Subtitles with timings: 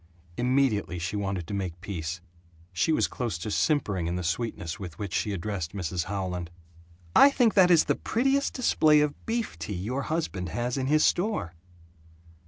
[0.35, 2.21] Immediately she wanted to make peace.
[2.73, 6.49] She was close to simpering in the sweetness with which she addressed Mrs Howland:
[7.15, 11.05] "I think that is the prettiest display of beef tea your husband has in his
[11.05, 11.53] store."